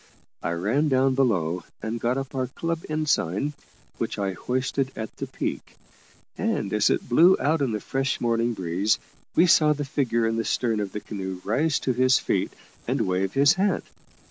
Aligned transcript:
I 0.41 0.53
ran 0.53 0.87
down 0.89 1.13
below 1.13 1.63
and 1.83 1.99
got 1.99 2.17
up 2.17 2.33
our 2.33 2.47
club 2.47 2.79
ensign, 2.89 3.53
which 3.99 4.17
I 4.17 4.33
hoisted 4.33 4.91
at 4.95 5.15
the 5.17 5.27
peak, 5.27 5.75
and 6.35 6.73
as 6.73 6.89
it 6.89 7.07
blew 7.07 7.37
out 7.39 7.61
in 7.61 7.71
the 7.71 7.79
fresh 7.79 8.19
morning 8.19 8.55
breeze, 8.55 8.97
we 9.35 9.45
saw 9.45 9.73
the 9.73 9.85
figure 9.85 10.25
in 10.25 10.37
the 10.37 10.43
stern 10.43 10.79
of 10.79 10.93
the 10.93 11.01
canoe 11.01 11.39
rise 11.43 11.77
to 11.81 11.93
his 11.93 12.17
feet 12.17 12.51
and 12.87 13.01
wave 13.01 13.33
his 13.33 13.53
hat. 13.53 13.83